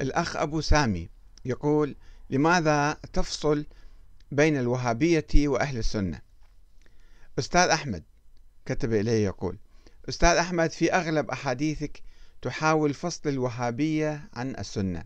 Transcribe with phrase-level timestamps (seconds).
[0.00, 1.08] الأخ أبو سامي
[1.44, 1.96] يقول
[2.30, 3.66] لماذا تفصل
[4.32, 6.20] بين الوهابية وأهل السنة؟
[7.38, 8.02] أستاذ أحمد
[8.66, 9.58] كتب إليه يقول
[10.08, 12.02] أستاذ أحمد في أغلب أحاديثك
[12.42, 15.04] تحاول فصل الوهابية عن السنة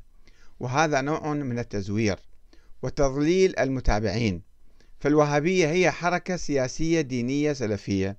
[0.61, 2.18] وهذا نوع من التزوير
[2.82, 4.43] وتضليل المتابعين
[5.00, 8.16] فالوهابية هي حركة سياسية دينية سلفية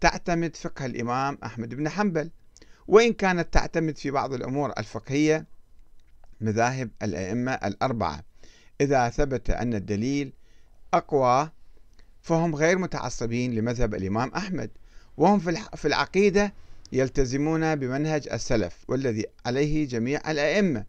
[0.00, 2.30] تعتمد فقه الإمام أحمد بن حنبل
[2.86, 5.46] وإن كانت تعتمد في بعض الأمور الفقهية
[6.40, 8.24] مذاهب الأئمة الأربعة.
[8.80, 10.32] إذا ثبت أن الدليل
[10.94, 11.50] أقوى
[12.22, 14.70] فهم غير متعصبين لمذهب الإمام أحمد
[15.16, 15.38] وهم
[15.76, 16.52] في العقيدة
[16.92, 20.84] يلتزمون بمنهج السلف والذي عليه جميع الأئمة.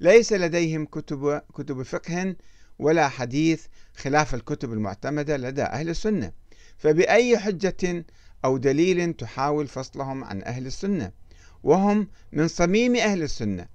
[0.00, 2.36] ليس لديهم كتب كتب فقه
[2.78, 6.32] ولا حديث خلاف الكتب المعتمدة لدى أهل السنة.
[6.78, 8.04] فبأي حجة
[8.44, 11.12] أو دليل تحاول فصلهم عن أهل السنة؟
[11.62, 13.66] وهم من صميم أهل السنة.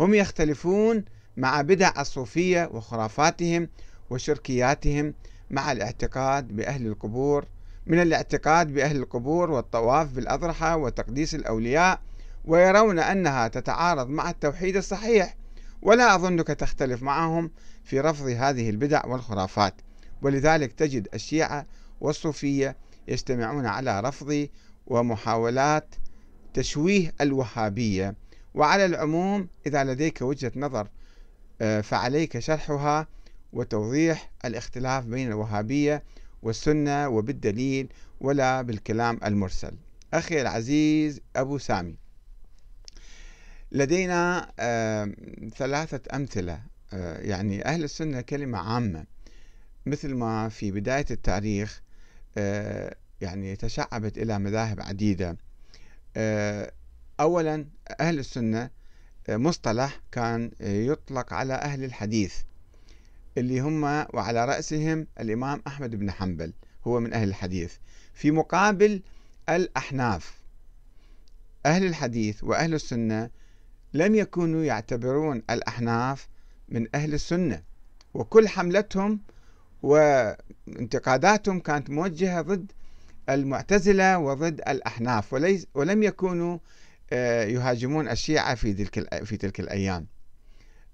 [0.00, 1.04] هم يختلفون
[1.36, 3.68] مع بدع الصوفية وخرافاتهم
[4.10, 5.14] وشركياتهم
[5.50, 7.44] مع الاعتقاد بأهل القبور
[7.86, 12.00] من الاعتقاد بأهل القبور والطواف بالأضرحة وتقديس الأولياء
[12.44, 15.36] ويرون أنها تتعارض مع التوحيد الصحيح.
[15.82, 17.50] ولا أظنك تختلف معهم
[17.84, 19.74] في رفض هذه البدع والخرافات.
[20.22, 21.66] ولذلك تجد الشيعة
[22.00, 22.76] والصوفية
[23.08, 24.48] يجتمعون على رفض
[24.86, 25.94] ومحاولات
[26.54, 28.14] تشويه الوهابية.
[28.56, 30.88] وعلى العموم إذا لديك وجهة نظر
[31.60, 33.06] آه، فعليك شرحها
[33.52, 36.02] وتوضيح الاختلاف بين الوهابية
[36.42, 37.88] والسنة وبالدليل
[38.20, 39.72] ولا بالكلام المرسل.
[40.14, 41.96] أخي العزيز أبو سامي
[43.72, 45.12] لدينا آه،
[45.56, 46.60] ثلاثة أمثلة
[46.92, 49.04] آه، يعني أهل السنة كلمة عامة
[49.86, 51.82] مثل ما في بداية التاريخ
[53.20, 55.36] يعني تشعبت إلى مذاهب عديدة.
[57.20, 57.66] أولا
[58.00, 58.70] أهل السنة
[59.28, 62.34] آه، مصطلح كان آه، يطلق على أهل الحديث
[63.38, 66.52] اللي هم وعلى رأسهم الإمام أحمد بن حنبل
[66.86, 67.74] هو من أهل الحديث.
[68.14, 69.02] في مقابل
[69.48, 70.40] الأحناف
[71.66, 73.30] أهل الحديث وأهل السنة
[73.94, 76.28] لم يكونوا يعتبرون الأحناف
[76.68, 77.62] من أهل السنة.
[78.14, 79.20] وكل حملتهم
[79.82, 82.72] وانتقاداتهم كانت موجهة ضد
[83.28, 85.32] المعتزلة وضد الأحناف
[85.74, 86.58] ولم يكونوا
[87.12, 90.06] يهاجمون الشيعة في تلك في تلك الأيام.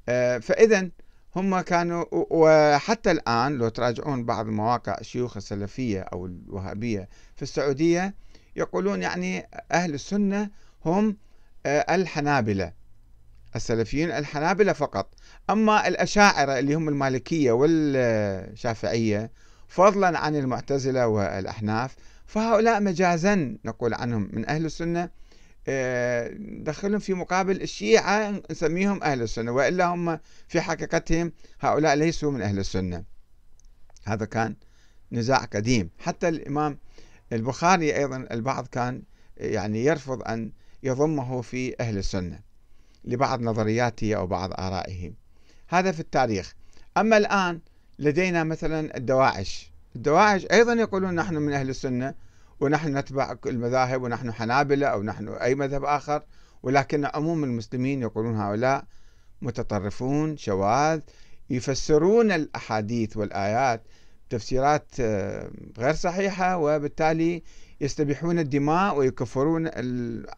[0.09, 0.89] آه، فإذا
[1.37, 8.15] هم كانوا وحتى الآن لو تراجعون بعض مواقع الشيوخ السلفية أو الوهابية في السعودية
[8.57, 10.51] يقولون يعني أهل السنة
[10.85, 11.17] هم
[11.67, 12.73] آه، الحنابلة
[13.57, 15.15] السلفيين الحنابلة فقط.
[15.51, 19.31] أما الأشاعرة اللي هم المالكية والشافعية
[19.69, 21.95] فضلا عن المعتزلة والأحناف
[22.27, 25.03] فهؤلاء مجازا نقول عنهم من أهل السنة.
[25.03, 25.11] آه،
[26.39, 30.19] دخلهم في مقابل الشيعة نسميهم أهل السنة وإلا هم
[30.49, 33.05] في حقيقتهم هؤلاء ليسوا من أهل السنة.
[34.05, 34.57] هذا كان
[35.13, 35.91] نزاع قديم.
[35.99, 36.79] حتى الإمام
[37.33, 39.03] البخاري أيضا البعض كان
[39.37, 40.53] يعني يرفض أن
[40.83, 42.41] يضمه في أهل السنة
[43.05, 45.13] لبعض نظرياته أو بعض آرائه.
[45.69, 46.55] هذا في التاريخ.
[46.97, 47.61] أما الآن
[47.99, 49.73] لدينا مثلا الدواعش.
[49.97, 52.15] الدواعش أيضا يقولون نحن من أهل السنة
[52.63, 56.23] ونحن نتبع المذاهب ونحن حنابلة أو نحن أي مذهب آخر
[56.63, 58.85] ولكن عموم المسلمين يقولون هؤلاء
[59.43, 61.01] متطرفون شواذ
[61.51, 63.83] يفسرون الأحاديث والآيات
[64.31, 67.43] تفسيرات آه، غير صحيحة وبالتالي
[67.81, 69.71] يستبيحون الدماء ويكفرون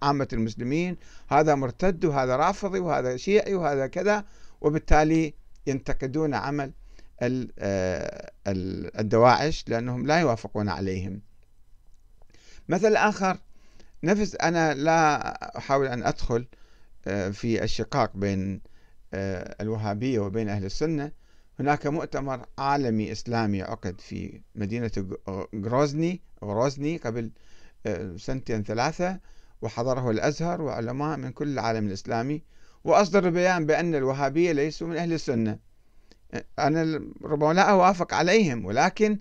[0.03, 0.97] عامة المسلمين.
[1.29, 4.25] هذا مرتد وهذا رافضي وهذا شيعي وهذا كذا
[4.61, 5.35] وبالتالي
[5.67, 6.73] ينتقدون عمل
[7.23, 8.31] آه،
[8.99, 11.21] الدواعش لأنهم لا يوافقون عليهم.
[12.69, 13.39] مثل آخر
[14.05, 16.47] نفس أنا لا أحاول أن أدخل
[17.07, 18.61] آه، في الشقاق بين
[19.15, 21.13] آه، الوهابية وبين أهل السنة.
[21.61, 24.91] هناك مؤتمر عالمي إسلامي عقد في مدينة
[25.55, 27.31] غروزني غروزني قبل
[27.87, 29.21] آه، سنتين ثلاثة
[29.63, 32.43] وحضره الأزهر وعلماء من كل العالم الإسلامي.
[32.85, 35.59] وأصدر بيان بأن الوهابية ليسوا من أهل السنة.
[36.59, 39.19] أنا ربما لا أوافق عليهم ولكن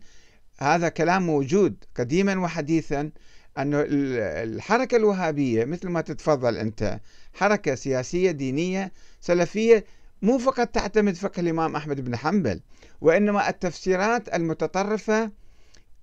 [0.63, 3.11] هذا كلام موجود قديما وحديثا
[3.57, 6.99] أن الحركة الوهابية مثل ما تتفضل أنت
[7.33, 9.85] حركة سياسية دينية سلفية
[10.21, 12.61] مو فقط تعتمد فقه الإمام أحمد بن حنبل
[13.01, 15.31] وإنما التفسيرات المتطرفة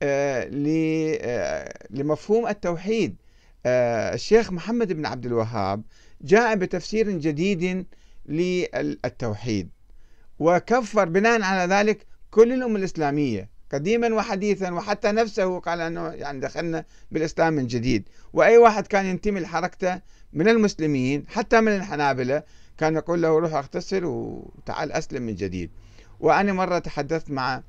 [0.02, 0.50] آه،
[1.22, 3.16] آه، لمفهوم التوحيد.
[3.66, 5.82] آه، الشيخ محمد بن عبد الوهاب
[6.22, 7.86] جاء بتفسير جديد
[8.26, 9.70] للتوحيد
[10.38, 13.49] وكفر بناء على ذلك كل الأمة الإسلامية.
[13.72, 18.08] قديما وحديثا وحتى نفسه قال أنه يعني دخلنا بالإسلام من جديد.
[18.32, 20.00] وأي واحد كان ينتمي لحركته
[20.32, 22.42] من المسلمين حتى من الحنابلة
[22.78, 25.70] كان يقول له روح اغتسل وتعال أسلم من جديد.
[26.20, 27.62] وأنا مرة تحدثت مع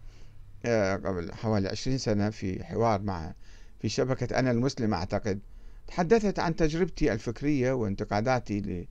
[0.65, 3.33] آه، قبل حوالي عشرين سنة في حوار مع
[3.79, 5.39] في شبكة أنا المسلم أعتقد.
[5.87, 8.87] تحدثت عن تجربتي الفكرية وانتقاداتي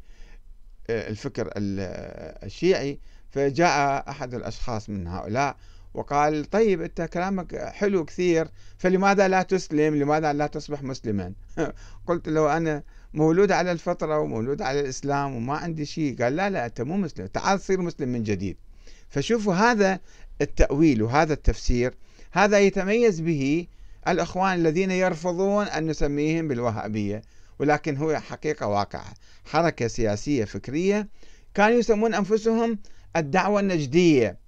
[0.89, 3.01] للفكر الشيعي.
[3.31, 5.57] فجاء أحد الأشخاص من هؤلاء
[5.95, 8.49] وقال طيب أنت كلامك حلو كثير
[8.79, 11.33] فلماذا لا تسلم؟ لماذا لا تصبح مسلما؟
[12.09, 12.83] قلت له أنا
[13.15, 16.23] مولود على الفطرة ومولود على الإسلام وما عندي شيء.
[16.23, 18.57] قال لا لا أنت مو مسلم تعال صير مسلم من جديد.
[19.09, 20.01] فشوفوا هذا
[20.41, 21.95] التأويل وهذا التفسير
[22.33, 23.67] هذا يتميز به
[24.09, 27.23] الأخوان الذين يرفضون أن نسميهم بالوهابية
[27.59, 29.15] ولكن هو حقيقة واقعة
[29.45, 31.09] حركة سياسية فكرية.
[31.55, 32.79] كانوا يسمون أنفسهم
[33.17, 34.39] الدعوة النجدية.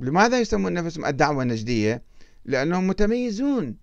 [0.00, 2.02] لماذا يسمون نفسهم الدعوة النجدية؟
[2.44, 3.76] لأنهم متميزون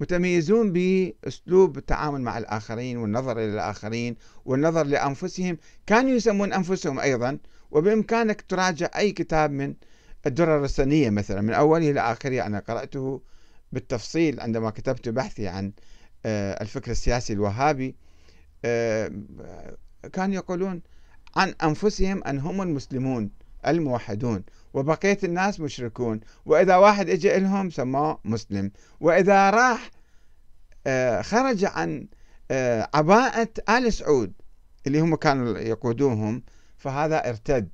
[0.00, 5.58] متميزون بأسلوب التعامل مع الآخرين والنظر إلى الآخرين والنظر لأنفسهم.
[5.86, 7.38] كانوا يسمون أنفسهم أيضا
[7.70, 9.74] وبإمكانك تراجع أي كتاب من
[10.26, 12.46] الدرر السنية مثلا من أوله إلى آخره.
[12.46, 13.22] أنا قرأته
[13.72, 15.72] بالتفصيل عندما كتبت بحثي عن
[16.26, 17.96] آه، الفكر السياسي الوهابي.
[18.64, 19.12] آه،
[20.12, 20.82] كانوا يقولون
[21.36, 23.30] عن أنفسهم أن هم المسلمون.
[23.66, 24.42] الموحدون
[24.74, 26.20] وبقية الناس مشركون.
[26.46, 28.70] وإذا واحد اجى لهم سماه مسلم.
[29.00, 29.90] وإذا راح
[30.86, 32.06] آه، خرج عن
[32.50, 34.32] آه، عباءة آل سعود
[34.86, 36.42] اللي هم كانوا يقودوهم
[36.76, 37.68] فهذا ارتد.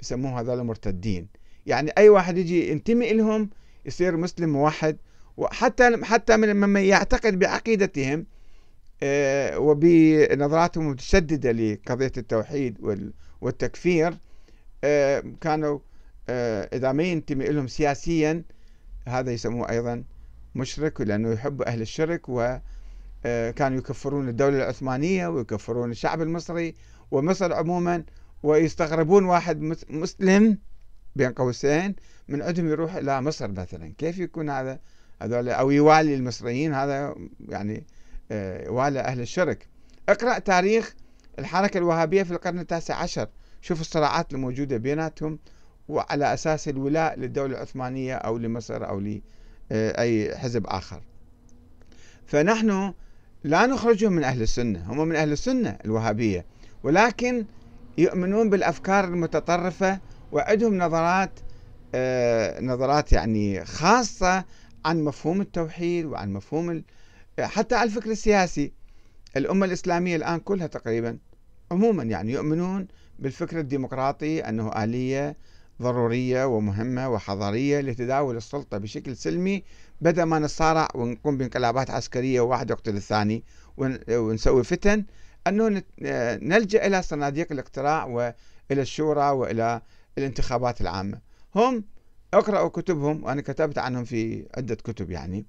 [0.00, 1.28] يسموه هذول مرتدين.
[1.66, 3.50] يعني أي واحد يجي ينتمي لهم
[3.86, 4.96] يصير مسلم موحد.
[5.36, 8.26] وحتى حتى من ممن يعتقد بعقيدتهم
[9.02, 12.78] آه، وبنظراتهم المتشددة لقضية التوحيد
[13.40, 14.18] والتكفير
[15.40, 15.78] كانوا
[16.28, 18.42] آه، إذا ما ينتمي لهم سياسيا
[19.08, 20.04] هذا يسموه أيضا
[20.54, 22.62] مشرك لأنه يحب أهل الشرك وكانوا
[23.26, 26.74] آه، يكفرون الدولة العثمانية ويكفرون الشعب المصري
[27.10, 28.04] ومصر عموما
[28.42, 29.60] ويستغربون واحد
[29.90, 30.58] مسلم
[31.16, 31.96] بين قوسين
[32.28, 33.92] من عندهم يروح إلى مصر مثلا.
[33.98, 34.80] كيف يكون هذا؟
[35.22, 37.14] هذول أو يوالي المصريين هذا
[37.48, 37.86] يعني
[38.30, 39.68] آه، يوالي أهل الشرك.
[40.08, 40.94] اقرأ تاريخ
[41.38, 43.28] الحركة الوهابية في القرن التاسع عشر.
[43.64, 45.38] شوف الصراعات الموجودة بيناتهم
[45.88, 49.00] وعلى أساس الولاء للدولة العثمانية أو لمصر أو
[49.70, 51.02] لأي حزب آخر.
[52.26, 52.94] فنحن
[53.44, 56.44] لا نخرجهم من أهل السنة هم من أهل السنة الوهابية
[56.82, 57.44] ولكن
[57.98, 60.00] يؤمنون بالأفكار المتطرفة
[60.32, 61.40] وعندهم نظرات
[61.94, 64.44] آه، نظرات يعني خاصة
[64.84, 66.82] عن مفهوم التوحيد وعن مفهوم
[67.40, 68.72] حتى على الفكر السياسي.
[69.36, 71.18] الأمة الإسلامية الآن كلها تقريبا
[71.70, 72.88] عموما يعني يؤمنون
[73.18, 75.36] بالفكر الديمقراطي أنه آلية
[75.82, 79.62] ضرورية ومهمة وحضارية لتداول السلطة بشكل سلمي
[80.00, 83.44] بدل ما نتصارع ونقوم بانقلابات عسكرية وواحد يقتل الثاني
[84.08, 85.04] ونسوي فتن
[85.46, 85.82] أنه
[86.42, 88.34] نلجأ إلى صناديق الاقتراع وإلى
[88.82, 89.82] الشورى وإلى
[90.18, 91.20] الانتخابات العامة.
[91.54, 91.84] هم
[92.34, 95.46] اقرأوا كتبهم وأنا كتبت عنهم في عدة كتب يعني.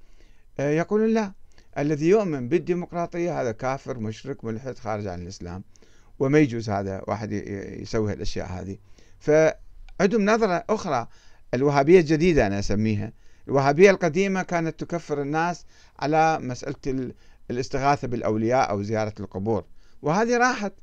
[0.59, 1.33] آه، يقولون لا
[1.77, 5.63] الذي يؤمن بالديمقراطية هذا كافر مشرك ملحد خارج عن الإسلام.
[6.19, 7.31] وما يجوز هذا واحد
[7.81, 8.77] يسوي الأشياء هذه.
[9.19, 9.31] ف
[10.01, 11.07] عندهم نظرة أخرى
[11.53, 13.11] الوهابية الجديدة أنا أسميها.
[13.47, 15.65] الوهابية القديمة كانت تكفر الناس
[15.99, 17.11] على مسألة
[17.51, 19.65] الاستغاثة بالأولياء أو زيارة القبور.
[20.01, 20.73] وهذه راحت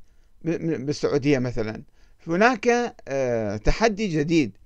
[0.43, 1.83] بالسعودية مثلا.
[2.27, 4.57] هناك آه، تحدي جديد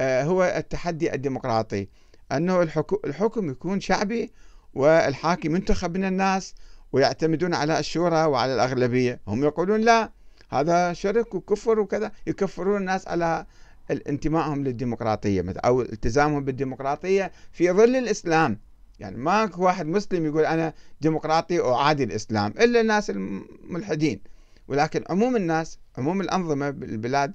[0.00, 1.88] آه، هو التحدي الديمقراطي.
[2.32, 2.62] أنه
[3.04, 4.32] الحكم يكون شعبي
[4.74, 6.54] والحاكم ينتخب من الناس
[6.94, 9.20] ويعتمدون على الشورى وعلى الأغلبية.
[9.28, 10.10] هم يقولون لا
[10.50, 12.12] هذا شرك وكفر وكذا.
[12.26, 13.46] يكفرون الناس على
[13.90, 18.58] انتمائهم للديمقراطية أو التزامهم بالديمقراطية في ظل الإسلام.
[18.98, 24.20] يعني ماكو واحد مسلم يقول أنا ديمقراطي أعادي الإسلام إلا الناس الملحدين
[24.68, 27.32] ولكن عموم الناس عموم الأنظمة بالبلاد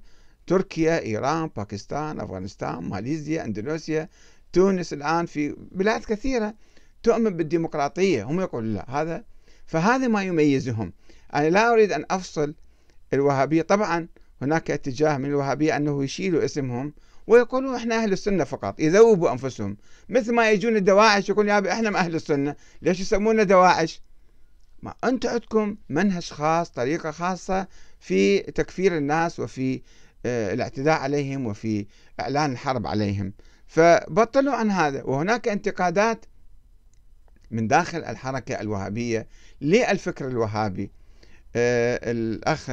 [0.47, 4.09] تركيا إيران باكستان أفغانستان ماليزيا أندونيسيا
[4.53, 6.53] تونس الآن في بلاد كثيرة
[7.03, 8.23] تؤمن بالديمقراطية.
[8.23, 9.23] هم يقولون لا هذا
[9.69, 10.93] فهذا ما يميزهم.
[11.35, 12.53] أنا لا أريد أن أفصل
[13.13, 13.61] الوهابية.
[13.61, 14.07] طبعا
[14.41, 16.93] هناك اتجاه من الوهابية أنه يشيلوا اسمهم
[17.27, 19.77] ويقولون إحنا أهل السنة فقط يذوبوا أنفسهم.
[20.09, 22.55] مثل ما يجون الدواعش يقول يا إحنا أهل السنة.
[22.81, 24.01] ليش يسمونا دواعش؟
[24.81, 27.67] ما أنتم عندكم منهج خاص طريقة خاصة
[27.99, 29.81] في تكفير الناس وفي
[30.25, 31.85] آه، الاعتداء عليهم وفي
[32.19, 33.33] إعلان الحرب عليهم.
[33.67, 35.03] فبطلوا عن هذا.
[35.03, 36.25] وهناك انتقادات
[37.51, 39.27] من داخل الحركة الوهابية
[39.61, 40.91] للفكر الوهابي.
[41.55, 42.69] آه، الأخ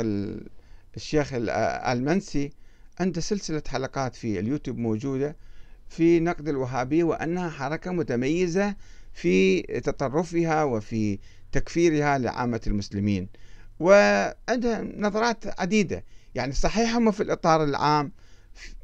[0.97, 2.51] الشيخ المنسي
[3.01, 5.37] عنده سلسلة حلقات في اليوتيوب موجودة
[5.89, 8.77] في نقد الوهابية وأنها حركة متميزة
[9.13, 11.19] في تطرفها وفي
[11.53, 13.29] تكفيرها لعامة المسلمين.
[13.81, 16.05] وعندها نظرات عديدة
[16.35, 18.13] يعني صحيح هم في الإطار العام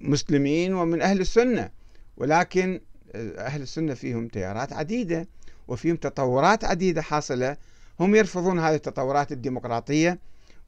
[0.01, 1.71] مسلمين ومن أهل السنة
[2.17, 2.81] ولكن
[3.15, 5.29] أهل السنة فيهم تيارات عديدة.
[5.73, 7.57] وفيهم تطورات عديدة حاصلة.
[8.01, 10.19] هم يرفضون هذه التطورات الديمقراطية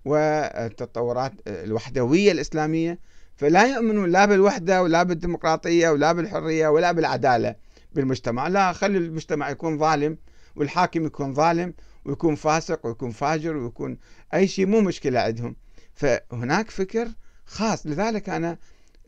[0.05, 2.99] والتطورات الوحدوية الإسلامية.
[3.37, 7.55] فلا يؤمنون لا بالوحدة ولا بالديمقراطية ولا بالحرية ولا بالعدالة
[7.93, 8.49] بالمجتمع.
[8.49, 10.19] لا خلي المجتمع يكون ظالم
[10.57, 13.99] والحاكم يكون ظالم ويكون فاسق ويكون فاجر ويكون
[14.35, 15.57] أي شيء مو مشكلة عندهم.
[15.95, 17.09] فهناك فكر
[17.47, 17.87] خاص.
[17.87, 18.59] لذلك أنا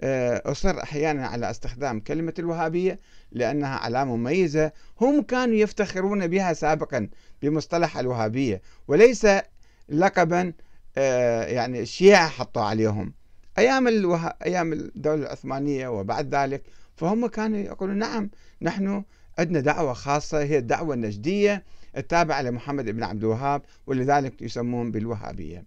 [0.02, 3.00] أصر أحيانا على استخدام كلمة الوهابية
[3.32, 4.72] لأنها علامة مميزة.
[5.00, 7.08] هم كانوا يفتخرون بها سابقا
[7.42, 9.26] بمصطلح الوهابية وليس
[9.88, 10.52] لقبا
[10.98, 13.14] آه، يعني الشيعة حطوا عليهم.
[13.58, 14.26] أيام الوه...
[14.46, 16.62] أيام الدولة العثمانية وبعد ذلك
[16.96, 18.30] فهم كانوا يقولون نعم
[18.62, 19.04] نحن
[19.38, 21.64] عندنا دعوة خاصة هي الدعوة النجدية
[21.96, 25.64] التابعة لمحمد بن عبد الوهاب ولذلك يسمون بالوهابية.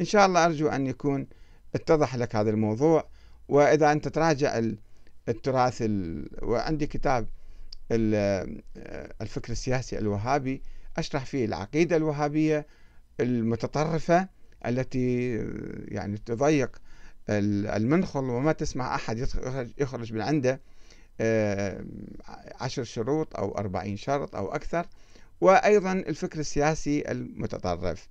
[0.00, 1.26] إن شاء الله أرجو أن يكون
[1.74, 3.08] اتضح لك هذا الموضوع.
[3.48, 4.60] وإذا أنت تراجع
[5.28, 6.28] التراث ال...
[6.42, 7.26] وعندي كتاب
[9.20, 10.62] الفكر السياسي الوهابي
[10.96, 12.66] أشرح فيه العقيدة الوهابية
[13.20, 14.28] المتطرفة
[14.66, 15.36] التي
[15.88, 16.76] يعني تضيق
[17.30, 19.18] المنخل وما تسمع أحد
[19.78, 20.60] يخرج من عنده
[21.20, 21.84] آه،
[22.60, 24.86] عشر شروط أو أربعين شرط أو أكثر
[25.40, 28.08] وأيضا الفكر السياسي المتطرف.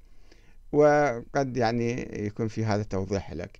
[0.71, 3.59] وقد يعني يكون في هذا توضيح لك.